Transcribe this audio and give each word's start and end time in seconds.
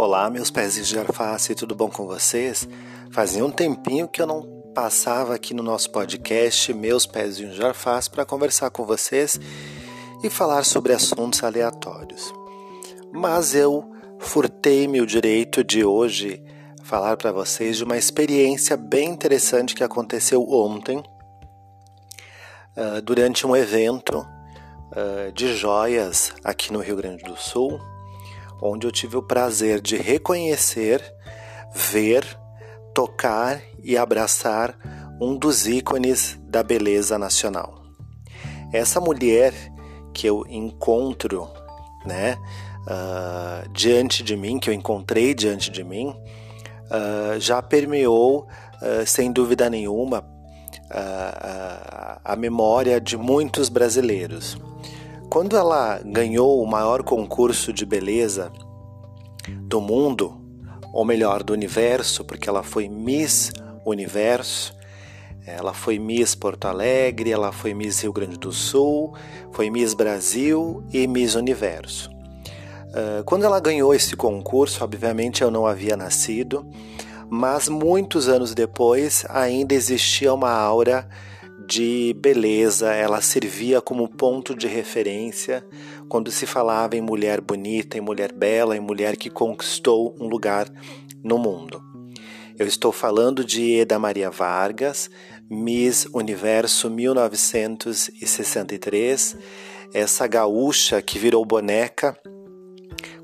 Olá, 0.00 0.30
meus 0.30 0.48
pezinhos 0.48 0.86
de 0.86 0.96
alface, 0.96 1.56
tudo 1.56 1.74
bom 1.74 1.90
com 1.90 2.06
vocês? 2.06 2.68
Fazia 3.10 3.44
um 3.44 3.50
tempinho 3.50 4.06
que 4.06 4.22
eu 4.22 4.28
não 4.28 4.42
passava 4.72 5.34
aqui 5.34 5.52
no 5.52 5.60
nosso 5.60 5.90
podcast 5.90 6.72
Meus 6.72 7.04
Pezinhos 7.04 7.56
de 7.56 7.64
Alface 7.64 8.08
para 8.08 8.24
conversar 8.24 8.70
com 8.70 8.86
vocês 8.86 9.40
e 10.22 10.30
falar 10.30 10.62
sobre 10.64 10.92
assuntos 10.92 11.42
aleatórios. 11.42 12.32
Mas 13.12 13.56
eu 13.56 13.90
furtei-me 14.20 15.00
o 15.00 15.06
direito 15.06 15.64
de 15.64 15.84
hoje 15.84 16.44
falar 16.84 17.16
para 17.16 17.32
vocês 17.32 17.76
de 17.76 17.82
uma 17.82 17.96
experiência 17.96 18.76
bem 18.76 19.10
interessante 19.10 19.74
que 19.74 19.82
aconteceu 19.82 20.48
ontem 20.48 20.98
uh, 22.76 23.02
durante 23.02 23.44
um 23.44 23.56
evento 23.56 24.20
uh, 24.20 25.32
de 25.32 25.56
joias 25.56 26.32
aqui 26.44 26.72
no 26.72 26.78
Rio 26.78 26.94
Grande 26.94 27.24
do 27.24 27.36
Sul 27.36 27.80
onde 28.60 28.86
eu 28.86 28.90
tive 28.90 29.16
o 29.16 29.22
prazer 29.22 29.80
de 29.80 29.96
reconhecer, 29.96 31.02
ver, 31.74 32.24
tocar 32.94 33.60
e 33.82 33.96
abraçar 33.96 34.76
um 35.20 35.36
dos 35.36 35.66
ícones 35.66 36.38
da 36.42 36.62
beleza 36.62 37.18
nacional. 37.18 37.82
Essa 38.72 39.00
mulher 39.00 39.54
que 40.12 40.26
eu 40.26 40.44
encontro, 40.48 41.48
né, 42.04 42.36
uh, 42.86 43.68
diante 43.72 44.22
de 44.22 44.36
mim, 44.36 44.58
que 44.58 44.68
eu 44.68 44.74
encontrei 44.74 45.34
diante 45.34 45.70
de 45.70 45.84
mim, 45.84 46.08
uh, 46.08 47.38
já 47.38 47.62
permeou, 47.62 48.46
uh, 48.82 49.06
sem 49.06 49.32
dúvida 49.32 49.68
nenhuma, 49.70 50.24
a 52.24 52.34
memória 52.34 52.98
de 52.98 53.14
muitos 53.14 53.68
brasileiros. 53.68 54.56
Quando 55.30 55.56
ela 55.56 56.00
ganhou 56.04 56.62
o 56.62 56.66
maior 56.66 57.02
concurso 57.02 57.72
de 57.72 57.84
beleza 57.84 58.50
do 59.62 59.80
mundo, 59.80 60.40
ou 60.92 61.04
melhor, 61.04 61.42
do 61.42 61.52
universo, 61.52 62.24
porque 62.24 62.48
ela 62.48 62.62
foi 62.62 62.88
Miss 62.88 63.52
Universo, 63.84 64.74
ela 65.46 65.72
foi 65.72 65.98
Miss 65.98 66.34
Porto 66.34 66.66
Alegre, 66.66 67.30
ela 67.30 67.52
foi 67.52 67.74
Miss 67.74 68.02
Rio 68.02 68.12
Grande 68.12 68.38
do 68.38 68.52
Sul, 68.52 69.14
foi 69.52 69.70
Miss 69.70 69.94
Brasil 69.94 70.82
e 70.92 71.06
Miss 71.06 71.34
Universo. 71.34 72.10
Ah, 72.94 73.22
quando 73.24 73.44
ela 73.44 73.60
ganhou 73.60 73.94
esse 73.94 74.16
concurso, 74.16 74.82
obviamente 74.82 75.42
eu 75.42 75.50
não 75.50 75.66
havia 75.66 75.96
nascido, 75.96 76.66
mas 77.30 77.68
muitos 77.68 78.28
anos 78.28 78.54
depois 78.54 79.24
ainda 79.28 79.74
existia 79.74 80.32
uma 80.32 80.50
aura 80.50 81.06
de 81.66 82.14
beleza, 82.14 82.92
ela 82.92 83.20
servia 83.20 83.80
como 83.80 84.08
ponto 84.08 84.54
de 84.54 84.66
referência 84.66 85.64
quando 86.08 86.30
se 86.30 86.46
falava 86.46 86.96
em 86.96 87.00
mulher 87.00 87.40
bonita, 87.40 87.98
em 87.98 88.00
mulher 88.00 88.32
bela, 88.32 88.76
em 88.76 88.80
mulher 88.80 89.16
que 89.16 89.28
conquistou 89.28 90.14
um 90.20 90.28
lugar 90.28 90.68
no 91.22 91.38
mundo. 91.38 91.82
Eu 92.58 92.66
estou 92.66 92.90
falando 92.90 93.44
de 93.44 93.80
Eda 93.80 93.98
Maria 93.98 94.30
Vargas, 94.30 95.10
Miss 95.50 96.06
Universo 96.12 96.90
1963, 96.90 99.36
essa 99.94 100.26
gaúcha 100.26 101.00
que 101.00 101.18
virou 101.18 101.42
boneca 101.44 102.18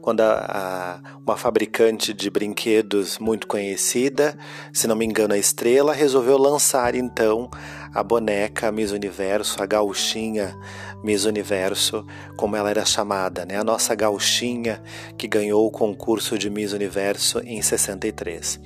quando 0.05 0.21
a, 0.21 0.35
a, 0.37 1.01
uma 1.27 1.35
fabricante 1.35 2.13
de 2.13 2.29
brinquedos 2.29 3.19
muito 3.19 3.47
conhecida, 3.47 4.37
se 4.71 4.87
não 4.87 4.95
me 4.95 5.07
engano 5.07 5.33
a 5.33 5.39
Estrela, 5.39 5.95
resolveu 5.95 6.37
lançar 6.37 6.95
então 6.95 7.51
a 7.95 8.03
boneca 8.03 8.73
Miss 8.73 8.91
Universo, 8.91 9.62
a 9.62 9.67
gauchinha 9.67 10.59
Miss 11.03 11.25
Universo, 11.25 12.05
como 12.36 12.56
ela 12.56 12.70
era 12.70 12.84
chamada, 12.84 13.47
né? 13.47 13.56
a 13.56 13.64
nossa 13.64 13.95
gauchinha 13.95 14.83
que 15.17 15.28
ganhou 15.28 15.67
o 15.67 15.70
concurso 15.70 16.36
de 16.36 16.51
Miss 16.51 16.73
Universo 16.73 17.41
em 17.45 17.63
63. 17.63 18.58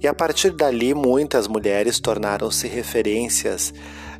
E 0.00 0.08
a 0.08 0.14
partir 0.14 0.50
dali, 0.50 0.94
muitas 0.94 1.46
mulheres 1.46 2.00
tornaram-se 2.00 2.66
referências 2.66 3.72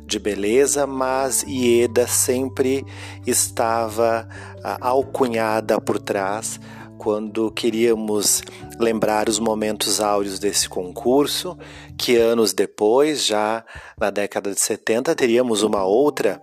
de 0.05 0.19
beleza, 0.19 0.85
mas 0.85 1.43
Ieda 1.43 2.07
sempre 2.07 2.85
estava 3.25 4.27
ah, 4.63 4.77
alcunhada 4.81 5.79
por 5.79 5.99
trás 5.99 6.59
quando 7.03 7.51
queríamos 7.51 8.41
lembrar 8.79 9.27
os 9.27 9.37
momentos 9.37 9.99
áureos 9.99 10.39
desse 10.39 10.69
concurso, 10.69 11.57
que 11.97 12.15
anos 12.15 12.53
depois, 12.53 13.25
já 13.25 13.65
na 13.99 14.09
década 14.09 14.53
de 14.53 14.61
70, 14.61 15.13
teríamos 15.13 15.63
uma 15.63 15.83
outra 15.83 16.41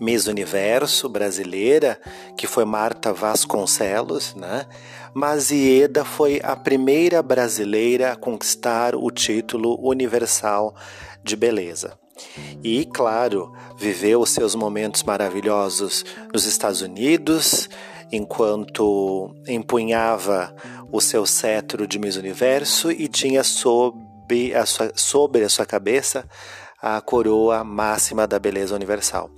Miss 0.00 0.28
Universo 0.28 1.08
brasileira, 1.08 2.00
que 2.36 2.46
foi 2.46 2.64
Marta 2.64 3.12
Vasconcelos, 3.12 4.36
né? 4.36 4.64
Mas 5.12 5.50
Ieda 5.50 6.04
foi 6.04 6.40
a 6.44 6.54
primeira 6.54 7.20
brasileira 7.20 8.12
a 8.12 8.16
conquistar 8.16 8.94
o 8.94 9.10
título 9.10 9.76
universal 9.84 10.72
de 11.24 11.34
beleza. 11.34 11.98
E, 12.62 12.84
claro, 12.84 13.52
viveu 13.76 14.20
os 14.20 14.30
seus 14.30 14.54
momentos 14.54 15.02
maravilhosos 15.02 16.04
nos 16.32 16.46
Estados 16.46 16.80
Unidos, 16.80 17.68
enquanto 18.14 19.34
empunhava 19.46 20.54
o 20.90 21.00
seu 21.00 21.26
cetro 21.26 21.86
de 21.86 21.98
Miss 21.98 22.16
Universo 22.16 22.90
e 22.90 23.08
tinha 23.08 23.42
sob 23.42 24.54
a 24.54 24.64
sua, 24.64 24.92
sobre 24.94 25.44
a 25.44 25.48
sua 25.48 25.66
cabeça 25.66 26.24
a 26.80 27.00
coroa 27.00 27.64
máxima 27.64 28.26
da 28.26 28.38
beleza 28.38 28.74
universal. 28.74 29.30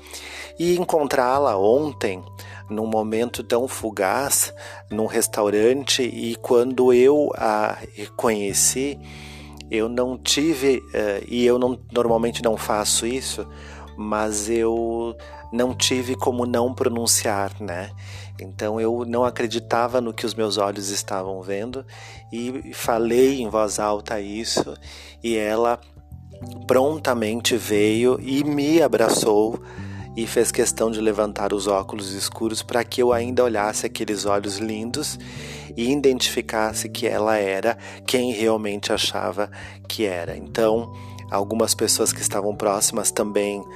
E 0.59 0.77
encontrá-la 0.77 1.57
ontem, 1.57 2.21
num 2.69 2.87
momento 2.87 3.45
tão 3.45 3.69
fugaz, 3.69 4.53
num 4.91 5.07
restaurante, 5.07 6.03
e 6.03 6.35
quando 6.37 6.93
eu 6.93 7.31
a 7.37 7.79
conheci, 8.17 8.99
eu 9.71 9.89
não 9.89 10.19
tive, 10.19 10.79
uh, 10.79 11.25
e 11.29 11.47
eu 11.47 11.59
não, 11.59 11.79
normalmente 11.93 12.43
não 12.43 12.57
faço 12.57 13.07
isso, 13.07 13.47
mas 13.97 14.49
eu 14.49 15.17
não 15.53 15.75
tive 15.75 16.15
como 16.15 16.45
não 16.45 16.75
pronunciar, 16.75 17.53
né? 17.61 17.91
Então 18.41 18.81
eu 18.81 19.05
não 19.07 19.25
acreditava 19.25 20.01
no 20.01 20.13
que 20.13 20.27
os 20.27 20.35
meus 20.35 20.59
olhos 20.59 20.91
estavam 20.91 21.41
vendo 21.43 21.85
e 22.33 22.73
falei 22.75 23.41
em 23.41 23.49
voz 23.49 23.79
alta 23.79 24.21
isso, 24.21 24.75
e 25.23 25.37
ela 25.37 25.81
prontamente 26.67 27.57
veio 27.57 28.19
e 28.21 28.45
me 28.45 28.83
abraçou 28.83 29.63
e 30.17 30.27
fez 30.27 30.51
questão 30.51 30.91
de 30.91 31.01
levantar 31.01 31.53
os 31.53 31.67
óculos 31.67 32.13
escuros 32.13 32.63
para 32.63 32.83
que 32.83 33.03
eu 33.03 33.13
ainda 33.13 33.45
olhasse 33.45 33.85
aqueles 33.85 34.25
olhos 34.25 34.57
lindos 34.57 35.19
e 35.77 35.93
identificasse 35.93 36.89
que 36.89 37.07
ela 37.07 37.37
era 37.37 37.77
quem 38.07 38.33
realmente 38.33 38.93
achava 38.93 39.51
que 39.87 40.07
era. 40.07 40.35
Então, 40.35 40.91
algumas 41.31 41.75
pessoas 41.75 42.13
que 42.13 42.21
estavam 42.21 42.55
próximas 42.55 43.11
também 43.11 43.61
uh, 43.61 43.67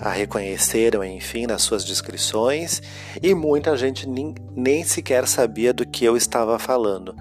a 0.00 0.10
reconheceram, 0.10 1.04
enfim, 1.04 1.46
nas 1.46 1.62
suas 1.62 1.84
descrições, 1.84 2.82
e 3.22 3.34
muita 3.34 3.76
gente 3.76 4.08
nem, 4.08 4.34
nem 4.54 4.84
sequer 4.84 5.26
sabia 5.26 5.72
do 5.72 5.86
que 5.86 6.04
eu 6.04 6.16
estava 6.16 6.58
falando. 6.58 7.14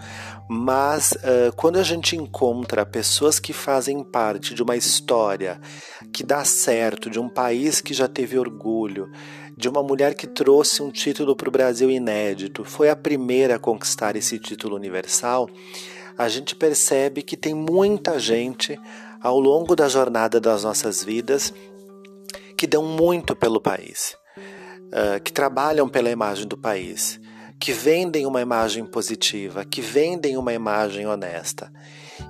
Mas 0.49 1.13
uh, 1.13 1.55
quando 1.55 1.77
a 1.77 1.83
gente 1.83 2.15
encontra 2.15 2.85
pessoas 2.85 3.39
que 3.39 3.53
fazem 3.53 4.03
parte 4.03 4.53
de 4.53 4.61
uma 4.61 4.75
história 4.75 5.59
que 6.11 6.23
dá 6.23 6.43
certo, 6.43 7.09
de 7.09 7.19
um 7.19 7.29
país 7.29 7.81
que 7.81 7.93
já 7.93 8.07
teve 8.07 8.37
orgulho, 8.37 9.09
de 9.55 9.69
uma 9.69 9.83
mulher 9.83 10.15
que 10.15 10.27
trouxe 10.27 10.81
um 10.81 10.91
título 10.91 11.35
para 11.35 11.47
o 11.47 11.51
Brasil 11.51 11.89
inédito, 11.89 12.63
foi 12.63 12.89
a 12.89 12.95
primeira 12.95 13.55
a 13.55 13.59
conquistar 13.59 14.15
esse 14.15 14.37
título 14.39 14.75
universal, 14.75 15.49
a 16.17 16.27
gente 16.27 16.55
percebe 16.55 17.21
que 17.21 17.35
tem 17.35 17.53
muita 17.53 18.19
gente 18.19 18.79
ao 19.23 19.39
longo 19.39 19.73
da 19.73 19.87
jornada 19.87 20.37
das 20.37 20.65
nossas 20.65 21.01
vidas 21.01 21.53
que 22.57 22.67
dão 22.67 22.83
muito 22.83 23.33
pelo 23.33 23.61
país, 23.61 24.17
uh, 24.37 25.21
que 25.23 25.31
trabalham 25.31 25.87
pela 25.87 26.11
imagem 26.11 26.45
do 26.45 26.57
país, 26.57 27.21
que 27.57 27.71
vendem 27.71 28.25
uma 28.25 28.41
imagem 28.41 28.85
positiva, 28.85 29.63
que 29.63 29.79
vendem 29.79 30.35
uma 30.35 30.53
imagem 30.53 31.07
honesta. 31.07 31.71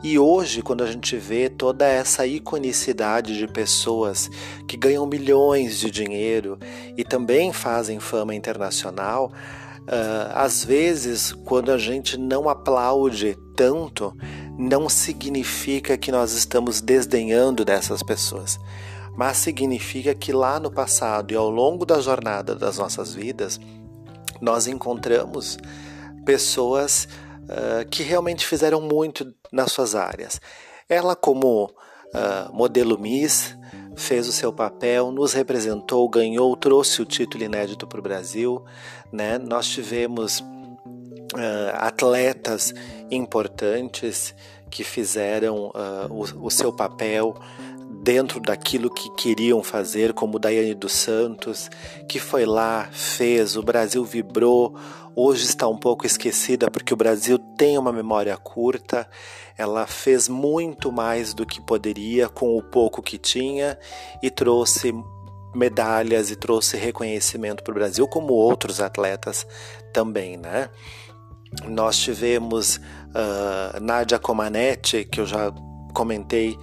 E 0.04 0.20
hoje, 0.20 0.62
quando 0.62 0.84
a 0.84 0.92
gente 0.92 1.18
vê 1.18 1.50
toda 1.50 1.88
essa 1.88 2.28
iconicidade 2.28 3.38
de 3.38 3.48
pessoas 3.48 4.30
que 4.68 4.78
ganham 4.78 5.08
milhões 5.08 5.80
de 5.80 5.90
dinheiro 5.90 6.60
e 6.96 7.04
também 7.04 7.52
fazem 7.52 8.00
fama 8.00 8.36
internacional, 8.36 9.32
uh, 9.82 10.32
às 10.36 10.64
vezes, 10.64 11.32
quando 11.32 11.72
a 11.72 11.78
gente 11.80 12.20
não 12.20 12.48
aplaude 12.48 13.36
tanto, 13.56 14.16
não 14.58 14.88
significa 14.88 15.98
que 15.98 16.12
nós 16.12 16.34
estamos 16.34 16.82
desdenhando 16.82 17.66
dessas 17.66 18.04
pessoas, 18.04 18.60
mas 19.16 19.38
significa 19.38 20.14
que 20.14 20.32
lá 20.32 20.60
no 20.60 20.72
passado 20.72 21.32
e 21.32 21.36
ao 21.36 21.50
longo 21.50 21.86
da 21.86 22.00
jornada 22.00 22.56
das 22.56 22.78
nossas 22.78 23.14
vidas, 23.14 23.60
nós 24.42 24.68
encontramos 24.68 25.58
pessoas 26.26 27.08
uh, 27.44 27.88
que 27.90 28.04
realmente 28.04 28.46
fizeram 28.46 28.82
muito 28.82 29.34
nas 29.52 29.72
suas 29.72 29.96
áreas. 29.96 30.40
Ela, 30.90 31.16
como 31.16 31.66
uh, 31.66 32.54
modelo 32.54 33.00
Miss, 33.00 33.56
fez 33.96 34.28
o 34.28 34.32
seu 34.32 34.52
papel, 34.52 35.12
nos 35.12 35.34
representou, 35.34 36.08
ganhou, 36.10 36.56
trouxe 36.56 37.02
o 37.02 37.06
título 37.06 37.44
inédito 37.44 37.88
para 37.88 38.00
o 38.00 38.04
Brasil. 38.04 38.64
Né? 39.12 39.38
Nós 39.38 39.68
tivemos 39.68 40.44
uh, 41.34 41.76
atletas 41.78 42.74
importantes 43.12 44.34
que 44.70 44.84
fizeram 44.84 45.68
uh, 45.68 46.08
o, 46.10 46.48
o, 46.48 46.50
seu 46.50 46.74
papel 46.74 47.36
dentro 48.02 48.40
daquilo 48.40 48.90
que 48.90 49.10
queriam 49.12 49.62
fazer, 49.62 50.14
como 50.14 50.40
Daiane 50.40 50.74
dos 50.74 50.94
Santos, 50.94 51.70
que 52.08 52.20
foi 52.20 52.46
lá, 52.46 52.90
fez, 52.92 53.56
o 53.56 53.62
Brasil 53.62 54.04
vibrou, 54.04 54.76
hoje 55.16 55.46
está 55.46 55.68
um 55.68 55.78
pouco 55.78 56.06
esquecida 56.06 56.72
porque 56.72 56.94
o 56.94 56.98
Brasil 56.98 57.38
tem 57.38 57.78
uma 57.78 57.92
memória 57.92 58.36
curta, 58.36 59.08
ela 59.58 59.86
fez 59.86 60.28
muito 60.28 60.92
mais 60.92 61.34
do 61.34 61.46
que 61.46 61.62
poderia 61.62 62.28
com 62.28 62.58
o 62.58 62.64
pouco 62.64 63.02
que 63.02 63.18
tinha 63.18 63.78
e 64.22 64.30
trouxe 64.32 64.92
medalhas 65.54 66.32
e 66.32 66.36
trouxe 66.36 66.78
reconhecimento 66.78 67.64
para 67.64 67.72
o 67.72 67.76
Brasil, 67.76 68.08
como 68.08 68.34
outros 68.34 68.82
atletas 68.82 69.46
também, 69.94 70.36
né? 70.36 70.70
Nós 71.68 71.98
tivemos 71.98 72.78
uh, 72.78 73.80
Nádia 73.82 74.20
Comaneci, 74.20 75.06
que 75.06 75.20
eu 75.20 75.26
já 75.26 75.52
comentei 75.94 76.58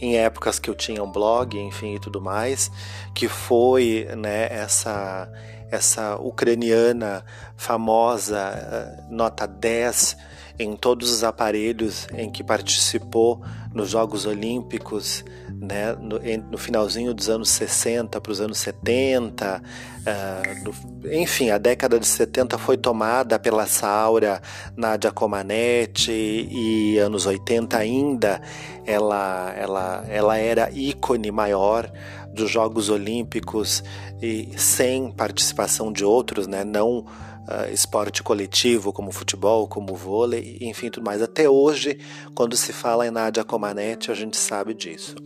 em 0.00 0.16
épocas 0.16 0.58
que 0.58 0.68
eu 0.68 0.74
tinha 0.74 1.02
um 1.02 1.10
blog, 1.10 1.58
enfim, 1.58 1.94
e 1.94 2.00
tudo 2.00 2.20
mais, 2.20 2.70
que 3.14 3.28
foi 3.28 4.08
né, 4.16 4.48
essa, 4.50 5.30
essa 5.70 6.16
ucraniana 6.16 7.24
famosa, 7.56 9.06
uh, 9.08 9.14
nota 9.14 9.46
10, 9.46 10.16
em 10.60 10.76
todos 10.76 11.10
os 11.10 11.24
aparelhos 11.24 12.06
em 12.14 12.30
que 12.30 12.44
participou 12.44 13.42
nos 13.72 13.88
Jogos 13.90 14.26
Olímpicos, 14.26 15.24
né, 15.48 15.94
no, 15.94 16.18
no 16.50 16.58
finalzinho 16.58 17.14
dos 17.14 17.30
anos 17.30 17.48
60 17.48 18.20
para 18.20 18.32
os 18.32 18.40
anos 18.42 18.58
70, 18.58 19.62
uh, 19.62 20.64
no, 20.64 21.12
enfim, 21.12 21.48
a 21.48 21.56
década 21.56 21.98
de 21.98 22.06
70 22.06 22.58
foi 22.58 22.76
tomada 22.76 23.38
pela 23.38 23.66
Saura, 23.66 24.42
Nadia 24.76 25.10
Comaneci 25.10 26.48
e 26.50 26.98
anos 26.98 27.24
80 27.24 27.78
ainda 27.78 28.42
ela, 28.84 29.54
ela, 29.56 30.04
ela 30.08 30.36
era 30.36 30.70
ícone 30.72 31.30
maior 31.30 31.90
dos 32.34 32.50
Jogos 32.50 32.90
Olímpicos 32.90 33.82
e 34.20 34.52
sem 34.56 35.10
participação 35.10 35.90
de 35.90 36.04
outros, 36.04 36.46
né, 36.46 36.64
não 36.64 37.06
uh, 37.48 37.72
esporte 37.72 38.22
coletivo, 38.22 38.92
como 38.92 39.12
futebol, 39.12 39.66
como 39.68 39.94
vôlei, 39.94 40.58
enfim, 40.60 40.90
tudo 40.90 41.04
mais. 41.04 41.22
Até 41.22 41.48
hoje, 41.48 41.98
quando 42.34 42.56
se 42.56 42.72
fala 42.72 43.06
em 43.06 43.10
Nadia 43.10 43.44
Comaneci, 43.44 44.10
a 44.10 44.14
gente 44.14 44.36
sabe 44.36 44.74
disso. 44.74 45.16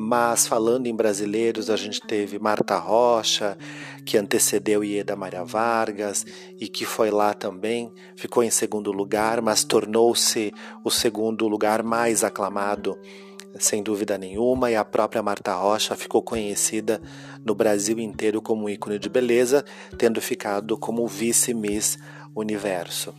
Mas 0.00 0.46
falando 0.46 0.86
em 0.86 0.94
brasileiros, 0.94 1.68
a 1.68 1.76
gente 1.76 2.00
teve 2.00 2.38
Marta 2.38 2.78
Rocha, 2.78 3.58
que 4.04 4.16
antecedeu 4.16 4.84
Ieda 4.84 5.16
Maria 5.16 5.42
Vargas 5.42 6.24
e 6.56 6.68
que 6.68 6.84
foi 6.84 7.10
lá 7.10 7.34
também, 7.34 7.92
ficou 8.14 8.44
em 8.44 8.50
segundo 8.50 8.92
lugar, 8.92 9.42
mas 9.42 9.64
tornou-se 9.64 10.54
o 10.84 10.90
segundo 10.90 11.48
lugar 11.48 11.82
mais 11.82 12.22
aclamado 12.22 12.96
sem 13.64 13.82
dúvida 13.82 14.18
nenhuma, 14.18 14.70
e 14.70 14.76
a 14.76 14.84
própria 14.84 15.22
Marta 15.22 15.54
Rocha 15.54 15.96
ficou 15.96 16.22
conhecida 16.22 17.00
no 17.44 17.54
Brasil 17.54 17.98
inteiro 17.98 18.40
como 18.40 18.68
ícone 18.68 18.98
de 18.98 19.08
beleza, 19.08 19.64
tendo 19.96 20.20
ficado 20.20 20.76
como 20.76 21.06
vice-miss 21.06 21.98
Universo. 22.34 23.14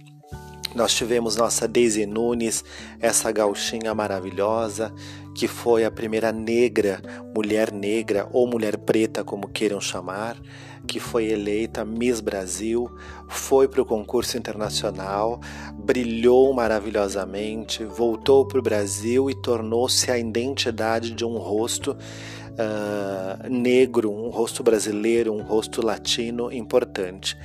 Nós 0.76 0.94
tivemos 0.94 1.36
nossa 1.36 1.68
Daisy 1.68 2.06
Nunes, 2.06 2.64
essa 3.00 3.32
gauchinha 3.32 3.94
maravilhosa, 3.96 4.94
que 5.36 5.48
foi 5.48 5.84
a 5.84 5.90
primeira 5.90 6.32
negra, 6.32 7.02
mulher 7.36 7.72
negra 7.72 8.28
ou 8.32 8.48
mulher 8.48 8.78
preta, 8.78 9.24
como 9.24 9.48
queiram 9.48 9.82
chamar, 9.82 10.38
que 10.90 11.00
foi 11.00 11.26
eleita 11.28 11.86
Miss 11.86 12.20
Brasil, 12.20 12.90
foi 13.28 13.68
para 13.68 13.80
o 13.80 13.86
concurso 13.86 14.36
internacional, 14.40 15.40
brilhou 15.76 16.52
maravilhosamente, 16.52 17.86
voltou 17.86 18.44
para 18.48 18.58
o 18.58 18.62
Brasil 18.64 19.30
e 19.30 19.36
tornou-se 19.36 20.10
a 20.10 20.18
identidade 20.18 21.12
de 21.12 21.24
um 21.24 21.38
rosto 21.38 21.92
uh, 21.92 23.48
negro, 23.48 24.12
um 24.12 24.30
rosto 24.30 24.64
brasileiro, 24.64 25.32
um 25.32 25.44
rosto 25.44 25.86
latino 25.86 26.52
importante. 26.52 27.38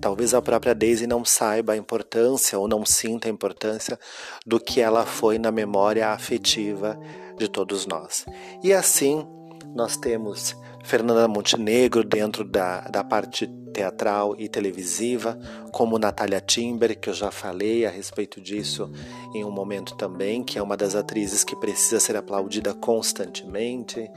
Talvez 0.00 0.32
a 0.32 0.40
própria 0.40 0.72
Daisy 0.72 1.08
não 1.08 1.24
saiba 1.24 1.72
a 1.72 1.76
importância 1.76 2.56
ou 2.56 2.68
não 2.68 2.86
sinta 2.86 3.26
a 3.26 3.30
importância 3.32 3.98
do 4.46 4.60
que 4.60 4.80
ela 4.80 5.04
foi 5.04 5.38
na 5.38 5.50
memória 5.50 6.08
afetiva 6.08 6.96
de 7.36 7.48
todos 7.48 7.84
nós. 7.84 8.24
E 8.62 8.72
assim 8.72 9.26
nós 9.74 9.96
temos 9.96 10.56
Fernanda 10.82 11.26
Montenegro 11.28 12.04
dentro 12.04 12.44
da, 12.44 12.82
da 12.82 13.04
parte 13.04 13.46
teatral 13.72 14.34
e 14.38 14.48
televisiva, 14.48 15.38
como 15.72 15.98
Natália 15.98 16.40
Timber, 16.40 16.98
que 16.98 17.08
eu 17.08 17.14
já 17.14 17.30
falei 17.30 17.86
a 17.86 17.90
respeito 17.90 18.40
disso 18.40 18.92
em 19.34 19.44
um 19.44 19.50
momento 19.50 19.96
também, 19.96 20.44
que 20.44 20.58
é 20.58 20.62
uma 20.62 20.76
das 20.76 20.94
atrizes 20.94 21.42
que 21.42 21.56
precisa 21.56 21.98
ser 21.98 22.16
aplaudida 22.16 22.74
constantemente, 22.74 24.10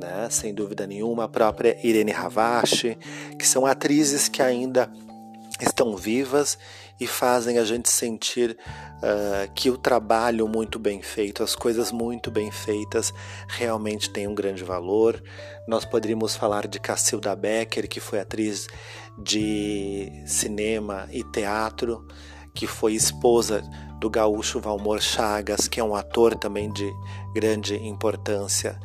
né? 0.00 0.28
sem 0.30 0.54
dúvida 0.54 0.86
nenhuma, 0.86 1.24
a 1.24 1.28
própria 1.28 1.76
Irene 1.86 2.12
Ravache, 2.12 2.96
que 3.38 3.46
são 3.46 3.66
atrizes 3.66 4.28
que 4.28 4.42
ainda 4.42 4.90
estão 5.60 5.96
vivas 5.96 6.58
e 6.98 7.06
fazem 7.06 7.58
a 7.58 7.64
gente 7.64 7.88
sentir 7.88 8.56
uh, 8.98 9.52
que 9.54 9.70
o 9.70 9.76
trabalho 9.76 10.48
muito 10.48 10.78
bem 10.78 11.02
feito, 11.02 11.42
as 11.42 11.54
coisas 11.54 11.92
muito 11.92 12.30
bem 12.30 12.50
feitas, 12.50 13.12
realmente 13.48 14.10
têm 14.10 14.26
um 14.26 14.34
grande 14.34 14.64
valor. 14.64 15.22
Nós 15.66 15.84
poderíamos 15.84 16.34
falar 16.36 16.66
de 16.66 16.78
Cacilda 16.80 17.34
Becker, 17.36 17.88
que 17.88 18.00
foi 18.00 18.20
atriz 18.20 18.66
de 19.18 20.10
cinema 20.26 21.08
e 21.12 21.22
teatro, 21.22 22.06
que 22.52 22.66
foi 22.66 22.94
esposa 22.94 23.62
do 24.00 24.10
gaúcho 24.10 24.60
Valmor 24.60 25.00
Chagas, 25.00 25.68
que 25.68 25.80
é 25.80 25.84
um 25.84 25.94
ator 25.94 26.36
também 26.36 26.72
de 26.72 26.90
grande 27.34 27.74
importância 27.76 28.78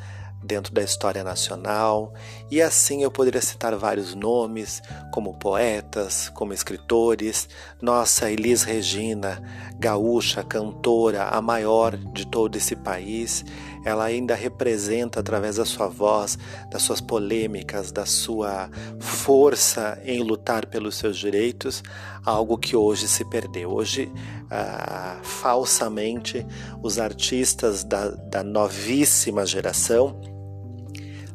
dentro 0.43 0.73
da 0.73 0.81
história 0.81 1.23
nacional, 1.23 2.13
e 2.49 2.61
assim 2.61 3.03
eu 3.03 3.11
poderia 3.11 3.41
citar 3.41 3.75
vários 3.75 4.15
nomes, 4.15 4.81
como 5.11 5.33
poetas, 5.33 6.29
como 6.29 6.53
escritores. 6.53 7.49
Nossa 7.81 8.31
Elis 8.31 8.63
Regina, 8.63 9.41
gaúcha, 9.77 10.43
cantora, 10.43 11.29
a 11.29 11.41
maior 11.41 11.95
de 11.97 12.25
todo 12.25 12.55
esse 12.55 12.75
país, 12.75 13.43
ela 13.89 14.05
ainda 14.05 14.35
representa 14.35 15.19
através 15.19 15.57
da 15.57 15.65
sua 15.65 15.87
voz, 15.87 16.37
das 16.71 16.81
suas 16.81 17.01
polêmicas, 17.01 17.91
da 17.91 18.05
sua 18.05 18.69
força 18.99 19.99
em 20.05 20.21
lutar 20.21 20.65
pelos 20.65 20.95
seus 20.95 21.17
direitos, 21.17 21.83
algo 22.23 22.57
que 22.57 22.75
hoje 22.75 23.07
se 23.07 23.25
perdeu. 23.25 23.71
Hoje, 23.71 24.11
ah, 24.49 25.19
falsamente, 25.23 26.45
os 26.81 26.99
artistas 26.99 27.83
da, 27.83 28.09
da 28.09 28.43
novíssima 28.43 29.45
geração 29.45 30.19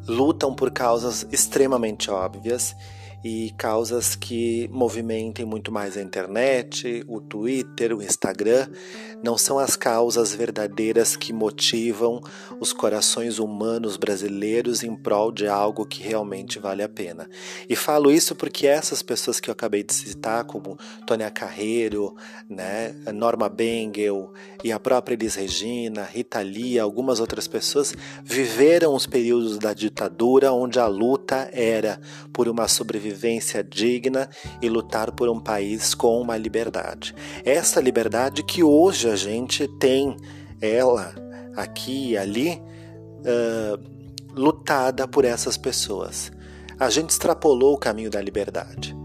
lutam 0.07 0.53
por 0.53 0.71
causas 0.71 1.27
extremamente 1.31 2.11
óbvias 2.11 2.75
e 3.27 3.49
causas 3.57 4.15
que 4.15 4.69
movimentem 4.71 5.43
muito 5.43 5.71
mais 5.71 5.97
a 5.97 6.01
internet, 6.03 7.03
o 7.07 7.19
Twitter, 7.19 7.91
o 7.91 8.03
Instagram, 8.03 8.67
não 9.23 9.35
são 9.35 9.57
as 9.57 9.75
causas 9.75 10.35
verdadeiras 10.35 11.15
que 11.15 11.33
motivam 11.33 12.21
os 12.59 12.71
corações 12.71 13.39
humanos 13.39 13.97
brasileiros 13.97 14.83
em 14.83 14.95
prol 14.95 15.31
de 15.31 15.47
algo 15.47 15.87
que 15.87 16.03
realmente 16.03 16.59
vale 16.59 16.83
a 16.83 16.87
pena. 16.87 17.27
E 17.67 17.75
falo 17.75 18.11
isso 18.11 18.35
porque 18.35 18.67
essas 18.67 19.01
pessoas 19.01 19.39
que 19.39 19.49
eu 19.49 19.53
acabei 19.53 19.81
de 19.81 19.95
citar, 19.95 20.43
como 20.43 20.77
Tônia 21.07 21.31
Carreiro, 21.31 22.15
né, 22.47 22.93
Norma 23.11 23.49
Bengel 23.49 24.31
e 24.63 24.71
a 24.71 24.79
própria 24.79 25.15
Elis 25.15 25.33
Regina, 25.33 26.03
Rita 26.03 26.41
Lee, 26.41 26.77
algumas 26.77 27.19
outras 27.19 27.47
pessoas, 27.47 27.91
viveram 28.23 28.93
os 28.93 29.07
períodos 29.07 29.57
da 29.57 29.73
ditadura 29.73 30.53
onde 30.53 30.77
a 30.77 30.85
luta 30.85 31.49
era 31.51 31.99
por 32.31 32.47
uma 32.47 32.67
sobrevivência 32.67 33.14
digna 33.69 34.29
e 34.61 34.69
lutar 34.69 35.11
por 35.11 35.29
um 35.29 35.39
país 35.39 35.93
com 35.93 36.21
uma 36.21 36.37
liberdade. 36.37 37.15
Essa 37.43 37.79
liberdade 37.79 38.43
que 38.43 38.63
hoje 38.63 39.09
a 39.09 39.15
gente 39.15 39.67
tem 39.79 40.15
ela 40.61 41.13
aqui 41.55 42.11
e 42.11 42.17
ali 42.17 42.61
uh, 43.21 43.79
lutada 44.33 45.07
por 45.07 45.25
essas 45.25 45.57
pessoas. 45.57 46.31
A 46.79 46.89
gente 46.89 47.11
extrapolou 47.11 47.73
o 47.73 47.77
caminho 47.77 48.09
da 48.09 48.21
liberdade, 48.21 48.95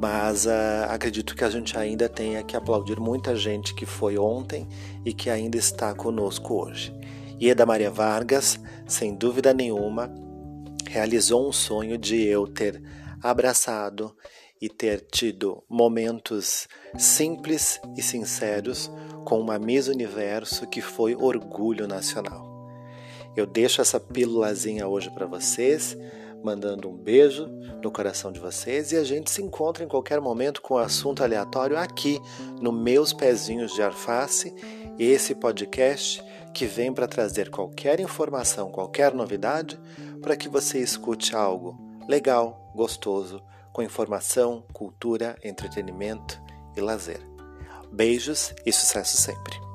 mas 0.00 0.44
uh, 0.46 0.50
acredito 0.88 1.34
que 1.34 1.44
a 1.44 1.50
gente 1.50 1.76
ainda 1.76 2.08
tenha 2.08 2.42
que 2.42 2.56
aplaudir 2.56 3.00
muita 3.00 3.34
gente 3.34 3.74
que 3.74 3.86
foi 3.86 4.18
ontem 4.18 4.68
e 5.04 5.12
que 5.12 5.30
ainda 5.30 5.56
está 5.56 5.94
conosco 5.94 6.62
hoje. 6.62 6.94
Ieda 7.40 7.64
Maria 7.64 7.90
Vargas, 7.90 8.60
sem 8.86 9.14
dúvida 9.14 9.54
nenhuma, 9.54 10.12
realizou 10.86 11.48
um 11.48 11.52
sonho 11.52 11.96
de 11.96 12.22
eu 12.26 12.46
ter 12.46 12.82
abraçado 13.22 14.14
e 14.60 14.68
ter 14.68 15.00
tido 15.00 15.64
momentos 15.68 16.68
simples 16.98 17.80
e 17.96 18.02
sinceros 18.02 18.90
com 19.24 19.40
uma 19.40 19.58
Miss 19.58 19.88
Universo 19.88 20.66
que 20.66 20.80
foi 20.80 21.14
orgulho 21.14 21.88
nacional. 21.88 22.50
Eu 23.36 23.46
deixo 23.46 23.80
essa 23.80 23.98
pílulazinha 23.98 24.86
hoje 24.86 25.10
para 25.10 25.24
vocês, 25.24 25.96
mandando 26.42 26.88
um 26.88 26.96
beijo 26.96 27.46
no 27.82 27.90
coração 27.90 28.32
de 28.32 28.40
vocês 28.40 28.92
e 28.92 28.96
a 28.96 29.04
gente 29.04 29.30
se 29.30 29.42
encontra 29.42 29.84
em 29.84 29.88
qualquer 29.88 30.20
momento 30.20 30.60
com 30.60 30.74
um 30.74 30.78
assunto 30.78 31.22
aleatório 31.22 31.78
aqui 31.78 32.20
no 32.60 32.72
Meus 32.72 33.12
Pezinhos 33.12 33.72
de 33.72 33.82
Arface, 33.82 34.54
esse 34.98 35.34
podcast 35.34 36.22
que 36.52 36.66
vem 36.66 36.92
para 36.92 37.06
trazer 37.06 37.50
qualquer 37.50 38.00
informação, 38.00 38.70
qualquer 38.70 39.14
novidade, 39.14 39.78
para 40.20 40.36
que 40.36 40.48
você 40.48 40.78
escute 40.78 41.34
algo 41.34 41.89
legal, 42.10 42.72
gostoso, 42.74 43.40
com 43.72 43.82
informação, 43.82 44.64
cultura, 44.72 45.38
entretenimento 45.44 46.42
e 46.76 46.80
lazer. 46.80 47.20
Beijos 47.92 48.52
e 48.66 48.72
sucesso 48.72 49.16
sempre! 49.16 49.69